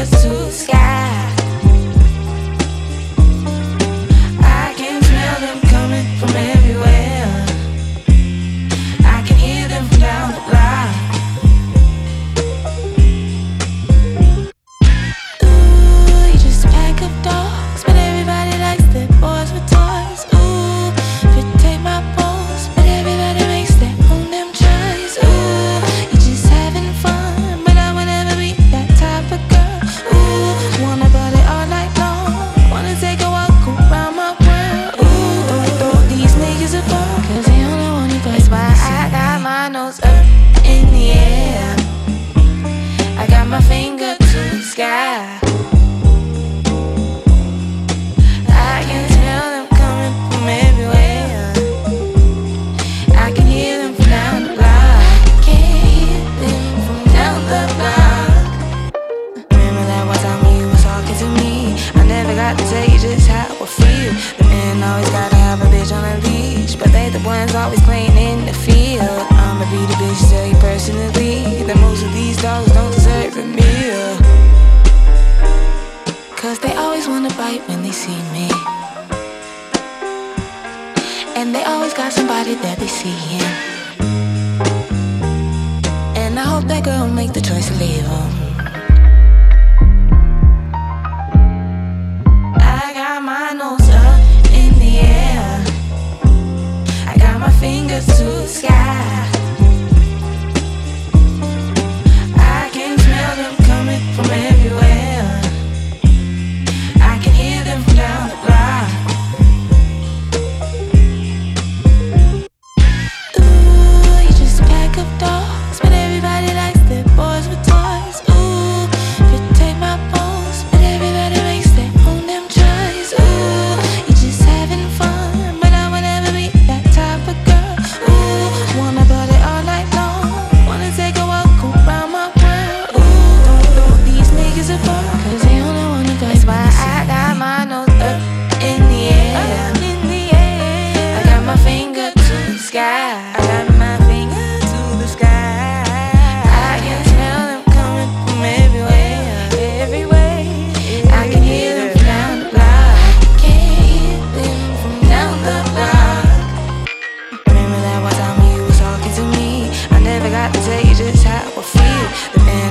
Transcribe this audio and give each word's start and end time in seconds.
Jesus, 0.00 0.66
yeah. 0.66 0.89
nose 39.72 40.00
up 40.02 40.26
in 40.64 40.84
the 40.90 41.12
air. 41.12 41.76
I 43.16 43.26
got 43.28 43.46
my 43.46 43.60
finger 43.60 44.16
to 44.18 44.38
the 44.50 44.62
sky. 44.62 45.38
I 48.48 48.82
can 48.88 49.08
smell 49.14 49.46
them 49.54 49.66
coming 49.80 50.14
from 50.30 50.48
everywhere. 50.66 51.52
I 53.16 53.30
can 53.32 53.46
hear 53.46 53.78
them 53.78 53.94
from 53.94 54.06
down 54.06 54.42
the 54.42 54.54
block. 54.58 55.02
I 55.38 55.40
can 55.44 55.62
hear 55.86 56.18
them 56.42 56.64
from 56.86 57.00
down 57.14 57.38
the 57.52 57.62
block. 57.78 58.42
Remember 59.52 59.84
that 59.86 60.04
one 60.04 60.18
time 60.18 60.40
you 60.58 60.66
was 60.66 60.82
talking 60.82 61.16
to 61.22 61.28
me? 61.40 61.78
I 61.94 62.02
never 62.06 62.34
got 62.34 62.58
to 62.58 62.64
tell 62.64 62.86
you 62.90 62.98
just 62.98 63.28
how 63.28 63.46
I 63.46 63.66
feel. 63.66 64.12
The 64.36 64.44
men 64.50 64.82
always 64.82 65.10
gotta 65.10 65.36
have 65.36 65.60
a 65.60 65.66
bitch 65.66 65.92
on 65.94 66.02
a 66.04 66.18
leash, 66.26 66.74
but 66.74 66.90
they 66.90 67.10
the 67.10 67.20
ones 67.20 67.54
always 67.54 67.80
playing 67.82 68.16
it. 68.16 68.29
they 77.90 77.96
see 77.96 78.22
me. 78.32 78.48
And 81.34 81.52
they 81.52 81.64
always 81.64 81.92
got 81.92 82.12
somebody 82.12 82.54
that 82.54 82.78
they 82.78 82.86
seeing. 82.86 83.42
And 86.16 86.38
I 86.38 86.44
hope 86.44 86.66
that 86.68 86.84
girl 86.84 87.08
make 87.08 87.32
the 87.32 87.40
choice 87.40 87.66
to 87.68 87.74
leave 87.74 88.06
him. 88.06 88.30
I 92.60 92.92
got 92.94 93.22
my 93.24 93.52
nose 93.60 93.88
up 94.06 94.20
in 94.60 94.72
the 94.78 94.94
air. 95.18 95.64
I 97.12 97.16
got 97.18 97.40
my 97.40 97.50
fingers 97.58 98.06
to 98.18 98.24
the 98.24 98.46
sky. 98.46 99.39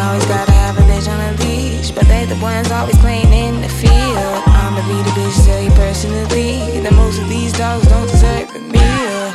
always 0.00 0.24
gotta 0.26 0.52
have 0.52 0.78
a 0.78 0.82
bitch 0.82 1.08
on 1.08 1.20
a 1.20 1.32
leash, 1.42 1.90
but 1.90 2.06
they 2.08 2.24
the 2.24 2.36
ones 2.36 2.70
always 2.70 2.96
claiming 2.98 3.60
the 3.60 3.68
field. 3.68 4.42
I'm 4.60 4.74
the 4.74 4.82
be 4.88 4.96
the 5.02 5.14
bitch, 5.18 5.44
tell 5.44 5.60
you 5.60 5.70
personally 5.72 6.80
that 6.80 6.92
most 6.92 7.20
of 7.20 7.28
these 7.28 7.52
dogs 7.52 7.86
don't 7.86 8.08
deserve 8.08 8.48
a 8.56 8.60
meal. 8.74 9.32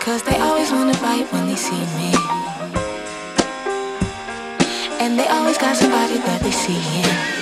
Cause 0.00 0.22
they 0.22 0.38
always 0.38 0.70
wanna 0.72 0.94
fight 0.94 1.30
when 1.32 1.46
they 1.46 1.56
see 1.56 1.84
me. 1.98 2.10
And 5.00 5.18
they 5.18 5.28
always 5.28 5.58
got 5.58 5.76
somebody 5.76 6.18
that 6.18 6.40
they 6.42 6.50
see 6.50 6.80
in. 7.02 7.37